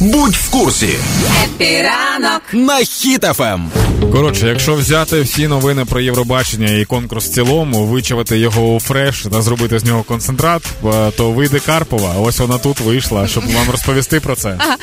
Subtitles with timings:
[0.00, 0.98] Будь в курсі.
[1.44, 3.70] Happy ранок на Хіт FM.
[4.12, 9.26] Коротше, якщо взяти всі новини про Євробачення і конкурс в цілому, вичавити його у фреш
[9.32, 12.14] та зробити з нього концентрат, е, то вийде Карпова.
[12.20, 14.56] Ось вона тут вийшла, щоб вам розповісти про це.
[14.58, 14.76] Ага.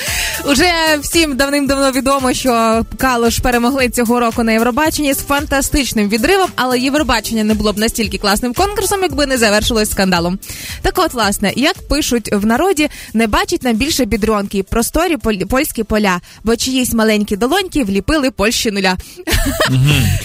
[0.52, 6.80] Уже всім давним-давно відомо, що Калуш перемогли цього року на Євробаченні з фантастичним відривом, але
[6.80, 10.40] Євробачення не було б настільки класним конкурсом, якби не завершилось скандалом.
[10.82, 15.84] Так от, власне, як пишуть в народі, не бачить нам більше бідрюнки, просторі поль- польські
[15.84, 18.98] поля, бо чиїсь маленькі долоньки вліпили Польщі нуля.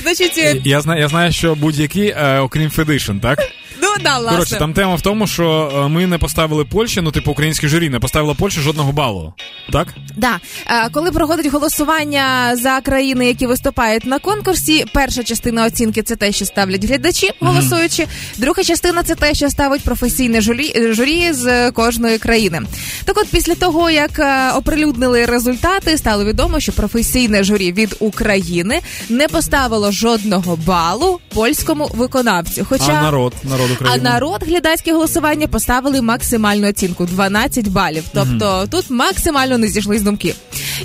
[0.02, 3.38] Значить, е, Я знаю, я знаю, що будь-які, е, окрім Федишн, так?
[3.82, 7.30] ну да, Коротше, там тема в тому, що е, ми не поставили Польщі, ну типу
[7.30, 9.34] українське журі не поставило Польщі жодного балу.
[9.72, 9.88] Так?
[10.16, 16.16] Да, Е, коли проходить голосування за країни, які виступають на конкурсі, перша частина оцінки це
[16.16, 18.06] те, що ставлять глядачі, голосуючи.
[18.36, 22.60] Друга частина це те, що ставить професійне журі, е, журі з кожної країни.
[23.04, 28.80] Так, от після того як е, оприлюднили результати, стало відомо, що професійне журі від України
[29.08, 32.66] не поставило жодного балу польському виконавцю.
[32.68, 38.04] Хоча А народ, народ а народ глядацьке голосування поставили максимальну оцінку 12 балів.
[38.14, 40.34] Тобто тут максимально не зійшли з думки.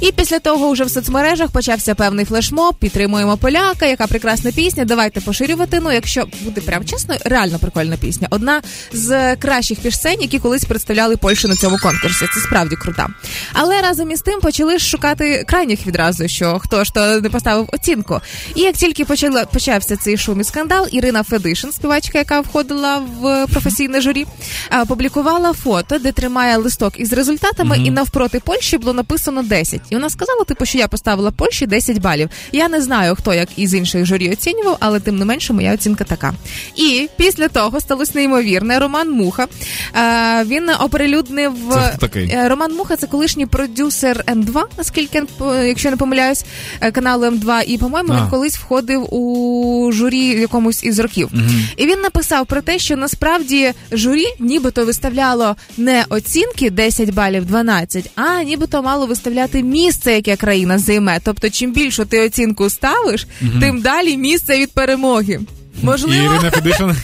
[0.02, 2.76] І після того вже в соцмережах почався певний флешмоб.
[2.76, 4.86] Підтримуємо поляка, яка прекрасна пісня.
[4.86, 5.80] Давайте поширювати.
[5.84, 8.28] Ну, якщо буде прям чесно, реально прикольна пісня.
[8.30, 8.62] Одна
[8.94, 12.26] з кращих пісень, які колись представляли Польщу на цьому конкурсі.
[12.34, 13.08] Це справді крута.
[13.54, 18.22] Але разом із тим почали шукати крайніх відразу, що хто ж то не поставив оцінку.
[18.56, 23.46] І як тільки почала почався цей шум і скандал, Ірина Федишин, співачка, яка входила в
[23.52, 24.26] професійне журі,
[24.70, 29.82] а, опублікувала фото, де тримає листок із результатами, і навпроти Польщі було написано 10.
[29.90, 32.30] І вона сказала, типу, що я поставила Польщі 10 балів.
[32.52, 36.04] Я не знаю, хто як із інших журі оцінював, але тим не менше моя оцінка
[36.04, 36.34] така.
[36.76, 38.80] І після того сталося неймовірне.
[38.80, 39.48] Роман Муха.
[39.94, 41.98] а, він оприлюднив Це?
[42.34, 45.24] Е, Роман Муха це колишній продюсер М2, наскільки
[45.66, 46.46] якщо не помиляюсь,
[46.82, 47.64] е, каналу М2.
[47.64, 48.22] І по-моєму А.
[48.22, 51.30] він колись входив у журі якомусь із років.
[51.78, 58.12] І він написав про те, що насправді журі нібито виставляло не оцінки 10 балів 12,
[58.16, 61.20] а нібито мало виставляти місце, яке країна займе.
[61.24, 63.28] Тобто, чим більшу ти оцінку ставиш,
[63.60, 65.40] тим далі місце від перемоги.
[65.84, 66.96] Можливо, Ірина Федишин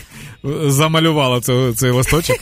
[0.68, 2.36] замалювала цей, цей листочок.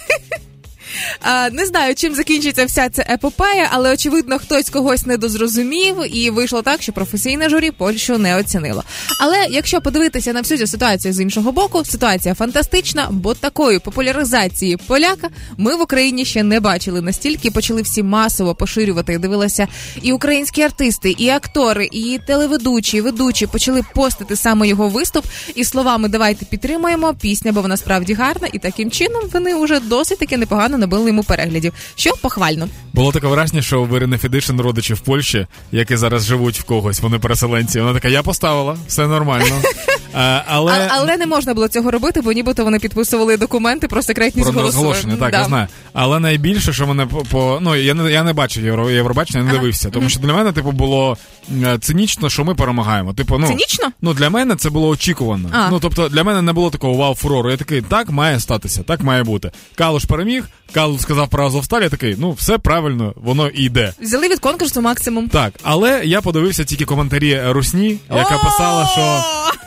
[1.52, 6.62] Не знаю, чим закінчиться вся ця епопея, але очевидно, хтось когось не дозрозумів, і вийшло
[6.62, 8.84] так, що професійне журі Польщу не оцінило.
[9.19, 14.78] Але якщо подивитися на всю цю ситуацію з іншого боку, ситуація фантастична, бо такої популяризації
[14.78, 17.01] поляка ми в Україні ще не бачили.
[17.01, 19.18] Настільки почали всі масово поширювати.
[19.18, 19.68] Дивилася
[20.01, 25.25] і українські артисти, і актори, і телеведучі, і ведучі почали постити саме його виступ
[25.56, 30.19] і словами Давайте підтримаємо пісня, бо вона справді гарна, і таким чином вони вже досить
[30.19, 31.74] таки непогано набили йому переглядів.
[31.96, 32.69] Що похвально.
[32.94, 37.00] Було таке враження, що у Ірини Федишин родичі в Польщі, які зараз живуть в когось,
[37.00, 37.80] вони переселенці.
[37.81, 39.62] Вона така, я поставила, все нормально.
[40.16, 44.02] Е, Але, А, але не можна було цього робити, бо нібито вони підписували документи про
[44.02, 45.38] секретність про розголошення, так, Да.
[45.40, 45.68] я знаю.
[45.94, 49.52] Але найбільше, що мене по, ну я не я не бачив Євро, Євробачення, я не
[49.52, 49.90] дивився.
[49.90, 51.18] Тому що для мене, типу, було
[51.64, 53.14] е, цинічно, що ми перемагаємо.
[53.14, 53.92] Типу, ну Цинічно?
[54.02, 55.50] Ну для мене це було очікувано.
[55.52, 55.70] А.
[55.70, 57.52] Ну тобто для мене не було такого вау фурору.
[57.52, 59.52] Я такий, так має статися, так має бути.
[59.76, 60.44] Калуш переміг,
[60.74, 63.94] Калуш сказав про Азовсталь, я такий, ну все правильно, воно і йде.
[64.02, 65.28] Взяли від конкурсу максимум.
[65.30, 69.24] Так, але я подивився тільки коментарі Русні, яка писала, що,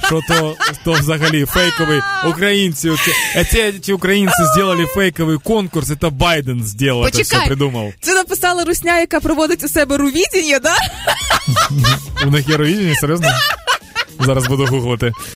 [0.06, 2.90] що то, то взагалі фейковий українці.
[3.04, 7.92] Ці, ці, ці українці зробили фейковий конкурс, це Байден зробив, це все придумав.
[8.00, 10.74] Це написала Русня, яка проводить у себе рувідіння, да?
[12.26, 13.28] У них є рувідіння, серйозно?
[14.20, 15.12] Зараз буду гуглити.